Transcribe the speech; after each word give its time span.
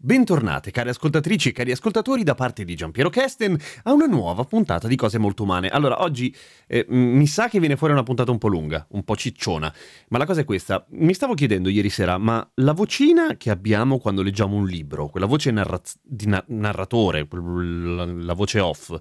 Bentornate 0.00 0.70
cari 0.70 0.90
ascoltatrici 0.90 1.48
e 1.48 1.52
cari 1.52 1.72
ascoltatori 1.72 2.22
da 2.22 2.36
parte 2.36 2.64
di 2.64 2.76
Giampiero 2.76 3.10
Kesten 3.10 3.58
a 3.82 3.92
una 3.92 4.06
nuova 4.06 4.44
puntata 4.44 4.86
di 4.86 4.94
Cose 4.94 5.18
Molto 5.18 5.42
Umane. 5.42 5.70
Allora, 5.70 6.02
oggi 6.02 6.32
eh, 6.68 6.86
mi 6.88 7.26
sa 7.26 7.48
che 7.48 7.58
viene 7.58 7.74
fuori 7.74 7.94
una 7.94 8.04
puntata 8.04 8.30
un 8.30 8.38
po' 8.38 8.46
lunga, 8.46 8.86
un 8.90 9.02
po' 9.02 9.16
cicciona, 9.16 9.74
ma 10.10 10.18
la 10.18 10.24
cosa 10.24 10.42
è 10.42 10.44
questa. 10.44 10.86
Mi 10.90 11.14
stavo 11.14 11.34
chiedendo 11.34 11.68
ieri 11.68 11.90
sera, 11.90 12.16
ma 12.16 12.48
la 12.54 12.74
vocina 12.74 13.36
che 13.36 13.50
abbiamo 13.50 13.98
quando 13.98 14.22
leggiamo 14.22 14.54
un 14.54 14.66
libro, 14.66 15.08
quella 15.08 15.26
voce 15.26 15.50
narra- 15.50 15.82
di 16.00 16.28
na- 16.28 16.44
narratore, 16.46 17.26
la, 17.28 18.34
voce 18.34 18.60
off, 18.60 18.96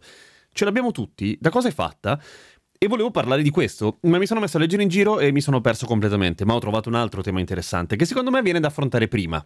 ce 0.51 0.65
l'abbiamo 0.65 0.89
tutti? 0.89 1.37
Da 1.39 1.51
cosa 1.51 1.67
è 1.67 1.71
fatta? 1.71 2.19
E 2.75 2.87
volevo 2.87 3.11
parlare 3.11 3.43
di 3.43 3.51
questo, 3.51 3.99
ma 4.01 4.17
mi 4.17 4.25
sono 4.25 4.39
messo 4.39 4.57
a 4.57 4.59
leggere 4.61 4.81
in 4.81 4.89
giro 4.89 5.19
e 5.19 5.31
mi 5.31 5.41
sono 5.41 5.61
perso 5.61 5.85
completamente, 5.85 6.43
ma 6.43 6.55
ho 6.55 6.59
trovato 6.59 6.89
un 6.89 6.95
altro 6.95 7.21
tema 7.21 7.39
interessante 7.39 7.95
che 7.95 8.05
secondo 8.05 8.31
me 8.31 8.41
viene 8.41 8.59
da 8.59 8.69
affrontare 8.69 9.07
prima. 9.07 9.45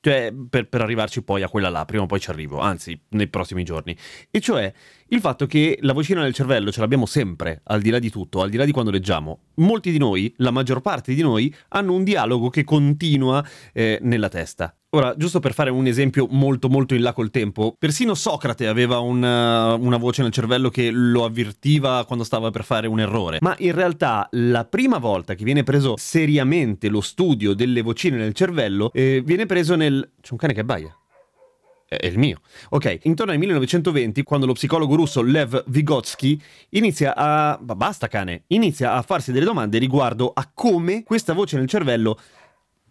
Cioè, 0.00 0.32
per, 0.48 0.68
per, 0.68 0.80
arrivarci 0.80 1.22
poi 1.22 1.42
a 1.42 1.48
quella 1.48 1.68
là, 1.68 1.84
prima 1.84 2.04
o 2.04 2.06
poi 2.06 2.20
ci 2.20 2.30
arrivo, 2.30 2.58
anzi, 2.60 2.98
nei 3.10 3.28
prossimi 3.28 3.64
giorni. 3.64 3.96
E 4.30 4.40
cioè, 4.40 4.72
il 5.08 5.20
fatto 5.20 5.46
che 5.46 5.78
la 5.82 5.92
vocina 5.92 6.22
nel 6.22 6.34
cervello 6.34 6.70
ce 6.70 6.80
l'abbiamo 6.80 7.06
sempre, 7.06 7.60
al 7.64 7.80
di 7.80 7.90
là 7.90 7.98
di 7.98 8.10
tutto, 8.10 8.40
al 8.40 8.50
di 8.50 8.56
là 8.56 8.64
di 8.64 8.72
quando 8.72 8.90
leggiamo. 8.90 9.40
Molti 9.58 9.90
di 9.90 9.98
noi, 9.98 10.32
la 10.38 10.50
maggior 10.50 10.80
parte 10.80 11.14
di 11.14 11.22
noi, 11.22 11.54
hanno 11.68 11.94
un 11.94 12.04
dialogo 12.04 12.48
che 12.48 12.64
continua 12.64 13.44
eh, 13.72 13.98
nella 14.02 14.28
testa. 14.28 14.72
Ora, 14.90 15.14
giusto 15.16 15.38
per 15.38 15.52
fare 15.52 15.68
un 15.68 15.86
esempio 15.86 16.26
molto 16.30 16.68
molto 16.68 16.94
in 16.94 17.02
là 17.02 17.12
col 17.12 17.30
tempo, 17.30 17.74
persino 17.78 18.14
Socrate 18.14 18.66
aveva 18.66 19.00
una, 19.00 19.74
una, 19.74 19.98
voce 19.98 20.22
nel 20.22 20.32
cervello 20.32 20.70
che 20.70 20.90
lo 20.90 21.24
avvertiva 21.24 22.04
quando 22.06 22.24
stava 22.24 22.50
per 22.50 22.64
fare 22.64 22.86
un 22.86 22.98
errore, 22.98 23.36
ma 23.42 23.54
in 23.58 23.72
realtà 23.72 24.26
la 24.32 24.64
prima 24.64 24.96
volta 24.96 25.34
che 25.34 25.44
viene 25.44 25.62
preso 25.62 25.94
seriamente 25.98 26.88
lo 26.88 27.02
studio 27.02 27.52
delle 27.52 27.82
vocine 27.82 28.16
nel 28.16 28.32
cervello 28.32 28.90
eh, 28.94 29.22
viene 29.22 29.44
preso 29.44 29.74
nel... 29.74 30.12
C'è 30.22 30.30
un 30.32 30.38
cane 30.38 30.54
che 30.54 30.60
abbaia 30.60 30.96
è 31.88 32.06
il 32.06 32.18
mio. 32.18 32.40
Ok, 32.70 33.00
intorno 33.04 33.32
al 33.32 33.38
1920, 33.38 34.22
quando 34.22 34.44
lo 34.44 34.52
psicologo 34.52 34.94
russo 34.94 35.22
Lev 35.22 35.64
Vygotsky 35.66 36.38
inizia 36.70 37.14
a... 37.16 37.58
basta 37.58 38.08
cane, 38.08 38.42
inizia 38.48 38.92
a 38.92 39.02
farsi 39.02 39.32
delle 39.32 39.46
domande 39.46 39.78
riguardo 39.78 40.30
a 40.34 40.50
come 40.52 41.02
questa 41.02 41.32
voce 41.32 41.56
nel 41.56 41.66
cervello 41.66 42.18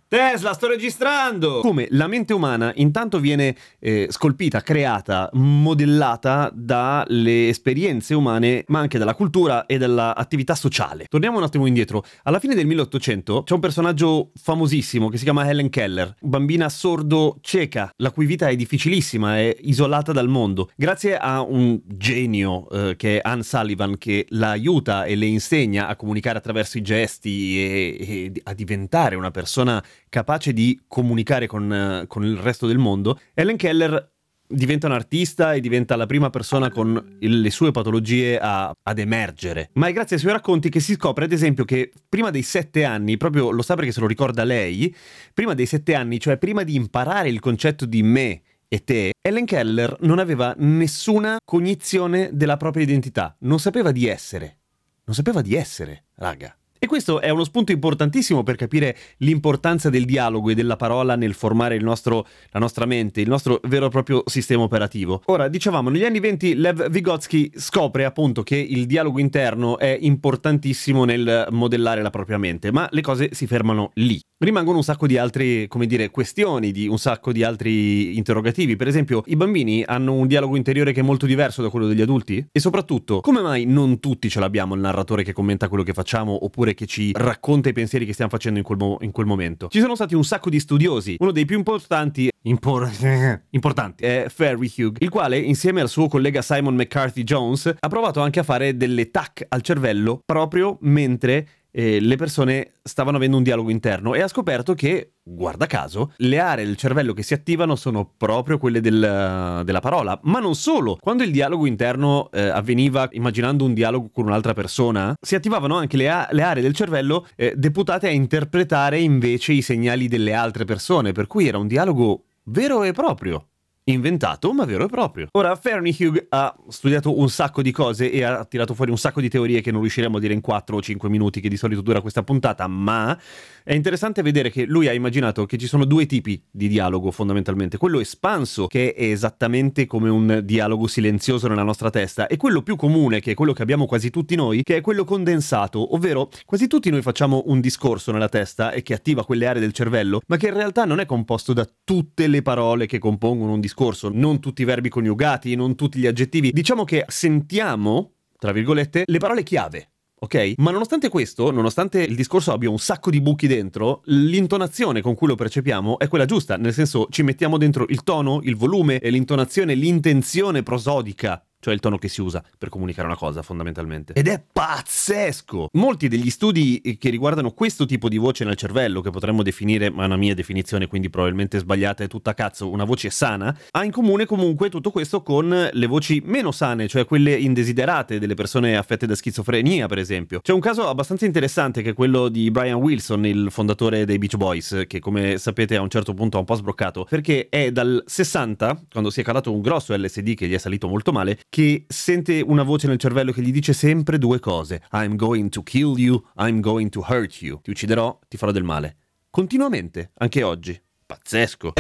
Tesla, 0.10 0.54
sto 0.54 0.70
registrando! 0.70 1.60
Come 1.60 1.88
la 1.92 2.08
mente 2.08 2.32
umana 2.32 2.72
intanto 2.76 3.20
viene 3.20 3.54
eh, 3.78 4.08
scolpita, 4.10 4.62
creata, 4.62 5.30
modellata 5.34 6.50
dalle 6.54 7.50
esperienze 7.50 8.14
umane, 8.14 8.64
ma 8.68 8.80
anche 8.80 8.98
dalla 8.98 9.16
cultura 9.16 9.66
e 9.66 9.78
dall'attività 9.78 10.56
sociale. 10.56 11.08
Torniamo 11.10 11.40
un 11.40 11.44
attimo 11.44 11.66
indietro. 11.66 12.06
Alla 12.24 12.40
fine 12.40 12.56
del 12.56 12.66
1800 12.68 13.44
c'è 13.44 13.54
un 13.54 13.60
personaggio 13.60 14.32
famosissimo 14.42 15.10
che 15.10 15.18
si 15.18 15.26
chiama 15.26 15.46
Helen 15.46 15.68
Keller, 15.68 16.16
bambina 16.22 16.70
sordo-cieca, 16.70 17.92
la 17.98 18.12
cui 18.12 18.26
vita 18.26 18.48
è 18.48 18.56
difficilissima, 18.56 19.38
è 19.40 19.54
isolata 19.60 20.14
dal 20.14 20.30
mondo. 20.30 20.70
Grazie 20.78 21.18
a 21.18 21.42
un 21.42 21.82
genio 21.84 22.70
eh, 22.70 22.96
che 22.96 23.18
è 23.18 23.22
Anne 23.28 23.44
Sullivan 23.44 23.98
che 23.98 24.26
la 24.30 24.52
aiuta 24.52 25.04
e 25.04 25.16
le 25.16 25.26
insegna 25.26 25.90
a 25.90 25.98
comunicare 25.98 26.38
attraverso 26.38 26.78
i 26.78 26.82
gesti 26.82 27.60
e, 27.60 27.98
e 28.00 28.42
a 28.46 28.54
diventare 28.54 29.18
una 29.18 29.32
persona 29.32 29.84
capace 30.10 30.54
di 30.54 30.80
comunicare 30.88 31.48
con, 31.48 31.74
eh, 31.74 32.06
con 32.08 32.24
il 32.24 32.38
resto 32.38 32.68
del 32.68 32.78
mondo, 32.78 33.20
Ellen 33.34 33.58
Keller 33.58 34.16
diventa 34.48 34.88
un 34.88 34.94
artista 34.94 35.54
e 35.54 35.60
diventa 35.60 35.96
la 35.96 36.06
prima 36.06 36.30
persona 36.30 36.70
con 36.70 37.18
le 37.20 37.52
sue 37.52 37.72
patologie 37.72 38.40
a, 38.40 38.72
ad 38.82 39.00
emergere. 39.00 39.70
Ma 39.74 39.88
è 39.88 39.94
grazie 39.94 40.16
ai 40.16 40.22
suoi 40.22 40.34
racconti 40.34 40.70
che 40.70 40.80
si 40.80 40.94
scopre, 40.94 41.26
ad 41.26 41.32
esempio, 41.32 41.66
che 41.66 41.92
prima 42.08 42.32
dei 42.32 42.44
sette 42.44 42.86
anni, 42.86 43.18
proprio 43.18 43.52
lo 43.52 43.62
sa 43.62 43.76
perché 43.76 43.92
se 43.92 44.00
lo 44.00 44.08
ricorda 44.08 44.44
lei, 44.44 44.94
prima 45.34 45.54
dei 45.54 45.66
sette 45.66 45.94
anni, 45.96 46.20
cioè 46.20 46.38
prima 46.38 46.64
di 46.64 46.76
imparare 46.76 47.30
il 47.30 47.40
concetto 47.40 47.86
di 47.86 48.02
me 48.04 48.42
e 48.70 48.84
te, 48.84 49.12
Ellen 49.22 49.46
Keller 49.46 49.98
non 50.02 50.20
aveva 50.20 50.54
nessuna 50.58 51.38
cognizione 51.44 52.30
della 52.34 52.58
propria 52.58 52.84
identità, 52.84 53.36
non 53.40 53.60
sapeva 53.60 53.92
di 53.92 54.08
essere. 54.08 54.60
Non 55.06 55.16
sapeva 55.16 55.42
di 55.42 55.56
essere, 55.56 56.06
raga. 56.16 56.54
E 56.80 56.86
questo 56.86 57.22
è 57.22 57.30
uno 57.30 57.44
spunto 57.44 57.72
importantissimo 57.72 58.44
per 58.44 58.56
capire 58.56 58.96
l'importanza 59.18 59.90
del 59.90 60.06
dialogo 60.06 60.52
e 60.52 60.56
della 60.56 60.76
parola 60.76 61.16
nel 61.16 61.34
formare 61.34 61.78
nostro, 61.80 62.28
la 62.52 62.60
nostra 62.60 62.86
mente, 62.86 63.22
il 63.22 63.28
nostro 63.28 63.60
vero 63.64 63.88
e 63.88 63.90
proprio 63.90 64.24
sistema 64.26 64.64
operativo. 64.64 65.22
Ora, 65.26 65.48
dicevamo, 65.48 65.90
negli 65.90 66.06
anni 66.06 66.20
20 66.20 66.56
Lev 66.56 66.90
Vygotsky 66.90 67.52
scopre 67.56 68.06
appunto 68.06 68.44
che 68.44 68.58
il 68.58 68.86
dialogo 68.86 69.20
interno 69.20 69.78
è 69.80 69.98
importantissimo 70.00 71.04
nel 71.06 71.48
modellare 71.50 72.02
la 72.02 72.10
propria 72.10 72.38
mente, 72.38 72.72
ma 72.72 72.88
le 72.92 73.02
cose 73.02 73.30
si 73.32 73.48
fermano 73.48 73.92
lì. 73.96 74.20
Rimangono 74.40 74.78
un 74.78 74.84
sacco 74.84 75.08
di 75.08 75.18
altre, 75.18 75.68
come 75.68 75.88
dire, 75.88 76.12
questioni, 76.12 76.72
di 76.72 76.88
un 76.88 77.00
sacco 77.00 77.32
di 77.32 77.42
altri 77.42 78.18
interrogativi. 78.18 78.76
Per 78.76 78.88
esempio, 78.88 79.24
i 79.26 79.36
bambini 79.36 79.84
hanno 79.84 80.14
un 80.14 80.28
dialogo 80.28 80.56
interiore 80.56 80.92
che 80.92 81.00
è 81.00 81.04
molto 81.04 81.26
diverso 81.26 81.64
da 81.64 81.70
quello 81.70 81.88
degli 81.88 82.02
adulti? 82.02 82.48
E 82.52 82.60
soprattutto, 82.60 83.22
come 83.22 83.42
mai 83.42 83.66
non 83.66 84.00
tutti 84.00 84.30
ce 84.30 84.40
l'abbiamo 84.40 84.76
il 84.76 84.82
narratore 84.82 85.24
che 85.24 85.34
commenta 85.34 85.68
quello 85.68 85.82
che 85.82 85.94
facciamo 85.94 86.46
oppure 86.46 86.76
che 86.76 86.86
ci 86.86 87.14
racconta 87.16 87.70
i 87.70 87.74
pensieri 87.74 88.06
che 88.06 88.14
stiamo 88.14 88.30
facendo 88.30 88.60
in 88.60 88.64
quel, 88.64 88.78
mo- 88.78 88.98
in 89.02 89.10
quel 89.10 89.26
momento? 89.26 89.70
Ci 89.70 89.80
sono 89.80 89.96
stati 89.96 90.14
un 90.14 90.24
sacco 90.24 90.52
di 90.52 90.60
studiosi. 90.60 91.16
Uno 91.18 91.32
dei 91.32 91.46
più 91.46 91.58
importanti, 91.58 92.30
impor- 92.44 93.42
importanti 93.50 94.04
è 94.04 94.28
Ferry 94.30 94.72
Hugh, 94.78 94.98
il 95.00 95.10
quale, 95.10 95.40
insieme 95.40 95.82
al 95.82 95.90
suo 95.90 96.08
collega 96.08 96.44
Simon 96.44 96.76
McCarthy 96.76 97.24
Jones, 97.24 97.74
ha 97.80 97.88
provato 97.88 98.22
anche 98.22 98.42
a 98.42 98.44
fare 98.44 98.78
delle 98.78 99.10
tac 99.10 99.48
al 99.50 99.64
cervello 99.64 100.22
proprio 100.24 100.78
mentre 100.82 101.48
eh, 101.78 102.00
le 102.00 102.16
persone 102.16 102.72
stavano 102.82 103.18
avendo 103.18 103.38
un 103.38 103.44
dialogo 103.44 103.70
interno 103.70 104.16
e 104.16 104.22
ha 104.22 104.28
scoperto 104.28 104.74
che, 104.74 105.12
guarda 105.22 105.68
caso, 105.68 106.12
le 106.18 106.40
aree 106.40 106.66
del 106.66 106.76
cervello 106.76 107.14
che 107.14 107.22
si 107.22 107.36
attivano 107.36 107.76
sono 107.76 108.12
proprio 108.18 108.58
quelle 108.58 108.82
del, 108.82 109.62
della 109.64 109.80
parola. 109.80 110.20
Ma 110.24 110.40
non 110.40 110.56
solo, 110.56 110.98
quando 111.00 111.22
il 111.22 111.30
dialogo 111.30 111.68
interno 111.68 112.32
eh, 112.32 112.48
avveniva 112.48 113.08
immaginando 113.12 113.64
un 113.64 113.76
dialogo 113.76 114.10
con 114.12 114.26
un'altra 114.26 114.54
persona, 114.54 115.14
si 115.22 115.36
attivavano 115.36 115.76
anche 115.76 115.98
le, 115.98 116.10
a- 116.10 116.28
le 116.32 116.42
aree 116.42 116.64
del 116.64 116.74
cervello 116.74 117.28
eh, 117.36 117.54
deputate 117.56 118.08
a 118.08 118.12
interpretare 118.12 119.00
invece 119.00 119.54
i 119.54 119.62
segnali 119.62 120.08
delle 120.08 120.34
altre 120.34 120.66
persone, 120.66 121.12
per 121.12 121.28
cui 121.28 121.48
era 121.48 121.60
un 121.60 121.68
dialogo 121.68 122.24
vero 122.46 122.82
e 122.82 122.92
proprio 122.92 123.50
inventato, 123.90 124.54
ma 124.54 124.66
vero 124.66 124.86
e 124.86 124.88
proprio. 124.88 125.28
Ora, 125.32 125.56
Fernie 125.56 125.96
Hugh 125.98 126.26
ha 126.30 126.54
studiato 126.70 127.18
un 127.18 127.30
sacco 127.30 127.62
di 127.62 127.72
cose 127.72 128.12
e 128.12 128.24
ha 128.24 128.44
tirato 128.46 128.74
fuori 128.74 128.92
un 128.92 128.98
sacco 128.98 129.22
di 129.22 129.30
teorie 129.30 129.62
che 129.62 129.72
non 129.72 129.82
riusciremo 129.82 130.18
a 130.18 130.20
dire 130.20 130.34
in 130.34 130.42
4 130.42 130.76
o 130.76 130.82
5 130.82 131.10
minuti, 131.10 131.40
che 131.40 131.50
di 131.50 131.58
solito 131.58 131.82
dura 131.82 132.02
questa 132.02 132.24
puntata, 132.24 132.68
ma 132.68 133.18
è 133.64 133.74
interessante 133.74 134.22
vedere 134.22 134.50
che 134.50 134.66
lui 134.66 134.88
ha 134.88 134.94
immaginato 134.94 135.46
che 135.46 135.58
ci 135.58 135.68
sono 135.68 135.86
due 135.86 136.06
tipi 136.06 136.42
di 136.50 136.68
dialogo 136.68 137.12
fondamentalmente. 137.12 137.78
Quello 137.78 138.00
espanso, 138.00 138.68
che 138.68 138.94
è 138.94 139.04
esattamente 139.04 139.86
come 139.86 140.10
un 140.10 140.42
dialogo 140.44 140.88
silenzioso 140.88 141.48
nella 141.48 141.64
nostra 141.64 141.90
testa, 141.90 142.28
e 142.28 142.36
quello 142.36 142.62
più 142.62 142.76
comune, 142.76 143.22
che 143.22 143.32
è 143.32 143.36
quello 143.36 143.54
che 143.54 143.62
abbiamo 143.62 143.86
quasi 143.86 144.10
tutti 144.10 144.36
noi, 144.36 144.64
che 144.64 144.78
è 144.78 144.82
quello 144.82 145.06
condensato, 145.06 145.96
ovvero 145.96 146.30
quasi 146.46 146.68
tutti 146.68 146.90
noi 146.90 147.02
facciamo 147.02 147.44
un 147.48 147.62
discorso 147.62 148.12
nella 148.12 148.30
testa 148.30 148.72
e 148.72 148.84
che 148.84 148.94
attiva 148.94 149.24
quelle 149.24 149.48
aree 149.48 149.62
del 149.62 149.72
cervello, 149.72 150.22
ma 150.28 150.36
che 150.36 150.48
in 150.48 150.56
realtà 150.56 150.84
non 150.84 151.00
è 151.00 151.06
composto 151.06 151.54
da 151.54 151.68
tutte 151.84 152.28
le 152.28 152.42
parole 152.42 152.86
che 152.86 153.00
compongono 153.00 153.54
un 153.54 153.62
discorso 153.62 153.76
discorso, 153.78 154.10
non 154.12 154.40
tutti 154.40 154.64
i 154.64 154.66
verbi 154.66 154.90
coniugati, 154.90 155.54
non 155.54 155.76
tutti 155.76 156.00
gli 156.00 156.08
aggettivi. 156.08 156.52
Diciamo 156.52 156.84
che 156.84 157.06
sentiamo, 157.08 158.14
tra 158.40 158.52
virgolette, 158.52 159.04
le 159.06 159.20
parole 159.20 159.44
chiave. 159.44 159.92
Ok? 160.20 160.54
Ma 160.58 160.72
nonostante 160.72 161.10
questo, 161.10 161.52
nonostante 161.52 162.02
il 162.02 162.16
discorso 162.16 162.52
abbia 162.52 162.72
un 162.72 162.80
sacco 162.80 163.12
di 163.12 163.22
buchi 163.22 163.46
dentro, 163.46 164.02
l'intonazione 164.06 165.02
con 165.02 165.14
cui 165.14 165.28
lo 165.28 165.36
percepiamo 165.36 166.00
è 166.00 166.08
quella 166.08 166.26
giusta, 166.26 166.58
nel 166.58 166.74
senso 166.74 167.06
ci 167.12 167.22
mettiamo 167.22 167.60
dentro 167.60 167.86
il 167.88 168.02
tono, 168.02 168.40
il 168.42 168.56
volume, 168.56 169.00
l'intonazione, 169.04 169.76
l'intenzione 169.76 170.64
prosodica 170.64 171.47
cioè 171.60 171.74
il 171.74 171.80
tono 171.80 171.98
che 171.98 172.08
si 172.08 172.22
usa 172.22 172.44
per 172.58 172.70
comunicare 172.70 173.08
una 173.08 173.18
cosa 173.18 173.42
fondamentalmente. 173.42 174.14
Ed 174.14 174.28
è 174.28 174.44
pazzesco! 174.52 175.70
Molti 175.74 176.08
degli 176.08 176.30
studi 176.30 176.98
che 177.00 177.10
riguardano 177.10 177.52
questo 177.52 177.86
tipo 177.86 178.10
di 178.10 178.18
voce 178.18 178.46
nel 178.46 178.56
cervello, 178.56 179.02
che 179.02 179.10
potremmo 179.10 179.44
definire, 179.44 179.90
ma 179.90 180.04
è 180.04 180.06
una 180.06 180.18
mia 180.18 180.36
definizione 180.36 180.88
quindi 180.88 181.10
probabilmente 181.10 181.60
sbagliata 181.60 182.04
e 182.04 182.08
tutta 182.08 182.34
cazzo, 182.34 182.70
una 182.70 182.84
voce 182.84 183.10
sana, 183.10 183.56
ha 183.72 183.84
in 183.84 183.92
comune 183.92 184.26
comunque 184.26 184.70
tutto 184.70 184.92
questo 184.92 185.22
con 185.22 185.70
le 185.72 185.86
voci 185.88 186.22
meno 186.26 186.52
sane, 186.52 186.88
cioè 186.88 187.06
quelle 187.06 187.36
indesiderate 187.36 188.20
delle 188.20 188.36
persone 188.36 188.78
affette 188.78 189.06
da 189.06 189.16
schizofrenia 189.16 189.88
per 189.88 189.98
esempio. 189.98 190.40
C'è 190.42 190.54
un 190.54 190.60
caso 190.60 190.88
abbastanza 190.88 191.26
interessante 191.26 191.82
che 191.82 191.92
è 191.92 191.94
quello 191.94 192.30
di 192.30 192.52
Brian 192.52 192.80
Wilson, 192.80 193.26
il 193.26 193.48
fondatore 193.50 194.06
dei 194.06 194.18
Beach 194.18 194.36
Boys, 194.36 194.84
che 194.88 195.00
come 195.00 195.38
sapete 195.38 195.76
a 195.76 195.82
un 195.82 195.90
certo 195.90 196.14
punto 196.14 196.38
ha 196.38 196.40
un 196.40 196.46
po' 196.46 196.56
sbroccato, 196.56 197.06
perché 197.10 197.48
è 197.50 197.72
dal 197.72 198.04
60, 198.06 198.86
quando 198.92 199.10
si 199.10 199.22
è 199.22 199.24
calato 199.24 199.52
un 199.52 199.62
grosso 199.62 199.96
LSD 199.96 200.36
che 200.36 200.48
gli 200.48 200.54
è 200.54 200.58
salito 200.58 200.88
molto 200.88 201.12
male, 201.12 201.40
che 201.50 201.86
sente 201.88 202.42
una 202.42 202.64
voce 202.64 202.88
nel 202.88 202.98
cervello 202.98 203.32
che 203.32 203.42
gli 203.42 203.52
dice 203.52 203.74
sempre 203.74 204.18
due 204.18 204.40
cose. 204.40 204.84
I'm 204.92 205.16
going 205.16 205.50
to 205.50 205.64
kill 205.64 205.98
you, 205.98 206.24
I'm 206.38 206.60
going 206.60 206.90
to 206.90 207.04
hurt 207.08 207.42
you. 207.42 207.60
Ti 207.62 207.70
ucciderò, 207.70 208.20
ti 208.28 208.38
farò 208.38 208.52
del 208.52 208.64
male. 208.64 208.98
Continuamente, 209.30 210.12
anche 210.16 210.44
oggi. 210.44 210.80
Pazzesco 211.06 211.74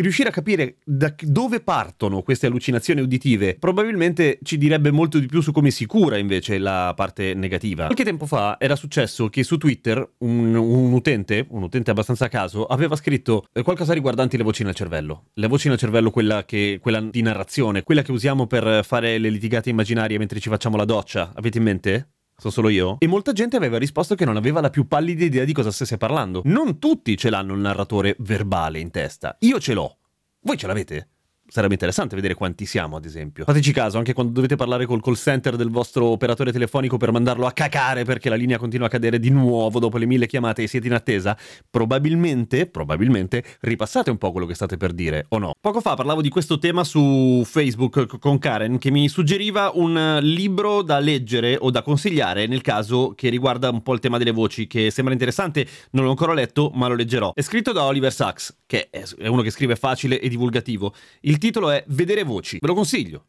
riuscire 0.00 0.28
a 0.28 0.32
capire 0.32 0.76
da 0.84 1.14
dove 1.20 1.60
partono 1.60 2.22
queste 2.22 2.46
allucinazioni 2.46 3.00
uditive 3.00 3.56
probabilmente 3.58 4.38
ci 4.42 4.58
direbbe 4.58 4.90
molto 4.90 5.18
di 5.18 5.26
più 5.26 5.40
su 5.40 5.52
come 5.52 5.70
si 5.70 5.86
cura 5.86 6.16
invece 6.16 6.58
la 6.58 6.92
parte 6.94 7.34
negativa. 7.34 7.84
Qualche 7.84 8.04
tempo 8.04 8.26
fa 8.26 8.56
era 8.58 8.76
successo 8.76 9.28
che 9.28 9.42
su 9.42 9.56
Twitter 9.56 10.14
un, 10.18 10.54
un 10.54 10.92
utente, 10.92 11.46
un 11.50 11.62
utente 11.62 11.90
abbastanza 11.90 12.26
a 12.26 12.28
caso, 12.28 12.66
aveva 12.66 12.96
scritto 12.96 13.46
eh, 13.52 13.62
qualcosa 13.62 13.92
riguardante 13.92 14.36
le 14.36 14.42
voci 14.42 14.62
nel 14.62 14.74
cervello. 14.74 15.28
Le 15.34 15.46
voci 15.46 15.68
nel 15.68 15.78
cervello, 15.78 16.10
quella, 16.10 16.44
che, 16.44 16.78
quella 16.80 17.00
di 17.00 17.22
narrazione, 17.22 17.82
quella 17.82 18.02
che 18.02 18.12
usiamo 18.12 18.46
per 18.46 18.84
fare 18.84 19.18
le 19.18 19.30
litigate 19.30 19.70
immaginarie 19.70 20.18
mentre 20.18 20.40
ci 20.40 20.48
facciamo 20.48 20.76
la 20.76 20.84
doccia. 20.84 21.32
Avete 21.34 21.58
in 21.58 21.64
mente? 21.64 22.08
Sono 22.40 22.54
solo 22.54 22.70
io? 22.70 22.96
E 23.00 23.06
molta 23.06 23.32
gente 23.32 23.56
aveva 23.56 23.76
risposto 23.76 24.14
che 24.14 24.24
non 24.24 24.38
aveva 24.38 24.62
la 24.62 24.70
più 24.70 24.86
pallida 24.86 25.24
idea 25.24 25.44
di 25.44 25.52
cosa 25.52 25.70
stesse 25.70 25.98
parlando. 25.98 26.40
Non 26.46 26.78
tutti 26.78 27.14
ce 27.18 27.28
l'hanno 27.28 27.52
il 27.52 27.60
narratore 27.60 28.16
verbale 28.20 28.78
in 28.78 28.90
testa. 28.90 29.36
Io 29.40 29.60
ce 29.60 29.74
l'ho. 29.74 29.98
Voi 30.40 30.56
ce 30.56 30.66
l'avete? 30.66 31.08
Sarebbe 31.50 31.72
interessante 31.72 32.14
vedere 32.14 32.34
quanti 32.34 32.64
siamo, 32.64 32.94
ad 32.94 33.04
esempio. 33.04 33.44
Fateci 33.44 33.72
caso, 33.72 33.98
anche 33.98 34.12
quando 34.12 34.32
dovete 34.32 34.54
parlare 34.54 34.86
col 34.86 35.02
call 35.02 35.14
center 35.14 35.56
del 35.56 35.68
vostro 35.68 36.06
operatore 36.06 36.52
telefonico 36.52 36.96
per 36.96 37.10
mandarlo 37.10 37.44
a 37.44 37.50
cacare 37.50 38.04
perché 38.04 38.28
la 38.28 38.36
linea 38.36 38.56
continua 38.56 38.86
a 38.86 38.88
cadere 38.90 39.18
di 39.18 39.30
nuovo 39.30 39.80
dopo 39.80 39.98
le 39.98 40.06
mille 40.06 40.28
chiamate 40.28 40.62
e 40.62 40.68
siete 40.68 40.86
in 40.86 40.92
attesa, 40.92 41.36
probabilmente, 41.68 42.66
probabilmente, 42.66 43.42
ripassate 43.62 44.10
un 44.10 44.18
po' 44.18 44.30
quello 44.30 44.46
che 44.46 44.54
state 44.54 44.76
per 44.76 44.92
dire, 44.92 45.26
o 45.30 45.38
no? 45.38 45.50
Poco 45.60 45.80
fa 45.80 45.96
parlavo 45.96 46.22
di 46.22 46.28
questo 46.28 46.60
tema 46.60 46.84
su 46.84 47.42
Facebook 47.44 48.18
con 48.20 48.38
Karen 48.38 48.78
che 48.78 48.92
mi 48.92 49.08
suggeriva 49.08 49.72
un 49.74 50.20
libro 50.22 50.82
da 50.82 51.00
leggere 51.00 51.56
o 51.60 51.70
da 51.70 51.82
consigliare 51.82 52.46
nel 52.46 52.60
caso 52.60 53.12
che 53.16 53.28
riguarda 53.28 53.70
un 53.70 53.82
po' 53.82 53.94
il 53.94 53.98
tema 53.98 54.18
delle 54.18 54.30
voci, 54.30 54.68
che 54.68 54.92
sembra 54.92 55.12
interessante, 55.12 55.66
non 55.90 56.04
l'ho 56.04 56.10
ancora 56.10 56.32
letto, 56.32 56.70
ma 56.74 56.86
lo 56.86 56.94
leggerò. 56.94 57.32
È 57.34 57.42
scritto 57.42 57.72
da 57.72 57.82
Oliver 57.82 58.12
Sacks, 58.12 58.58
che 58.66 58.88
è 58.88 59.26
uno 59.26 59.42
che 59.42 59.50
scrive 59.50 59.74
facile 59.74 60.20
e 60.20 60.28
divulgativo. 60.28 60.94
Il 61.22 61.38
titolo 61.40 61.70
è 61.70 61.82
Vedere 61.88 62.22
voci. 62.22 62.58
Ve 62.60 62.68
lo 62.68 62.74
consiglio. 62.74 63.26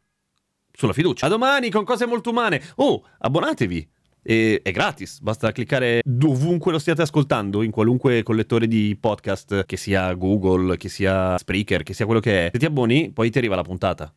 Sulla 0.72 0.92
fiducia. 0.92 1.26
A 1.26 1.28
domani 1.28 1.68
con 1.70 1.84
cose 1.84 2.06
molto 2.06 2.30
umane. 2.30 2.62
Oh, 2.76 3.04
abbonatevi. 3.18 3.88
E, 4.24 4.60
è 4.62 4.70
gratis, 4.70 5.18
basta 5.18 5.50
cliccare 5.50 6.00
dovunque 6.04 6.70
lo 6.70 6.78
stiate 6.78 7.02
ascoltando, 7.02 7.62
in 7.62 7.72
qualunque 7.72 8.22
collettore 8.22 8.68
di 8.68 8.96
podcast, 8.98 9.66
che 9.66 9.76
sia 9.76 10.12
Google, 10.14 10.76
che 10.76 10.88
sia 10.88 11.36
Spreaker, 11.36 11.82
che 11.82 11.92
sia 11.92 12.06
quello 12.06 12.20
che 12.20 12.46
è. 12.46 12.50
Se 12.52 12.58
ti 12.58 12.64
abboni, 12.64 13.10
poi 13.10 13.30
ti 13.30 13.38
arriva 13.38 13.56
la 13.56 13.62
puntata. 13.62 14.14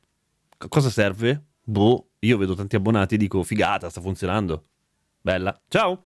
C- 0.58 0.68
cosa 0.68 0.90
serve? 0.92 1.46
Boh, 1.64 2.10
io 2.20 2.38
vedo 2.38 2.54
tanti 2.54 2.76
abbonati 2.76 3.16
e 3.16 3.18
dico 3.18 3.42
figata, 3.42 3.90
sta 3.90 4.00
funzionando. 4.00 4.66
Bella. 5.22 5.60
Ciao! 5.68 6.06